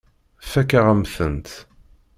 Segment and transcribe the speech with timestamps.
[0.51, 1.49] Fakeɣ-am-tent.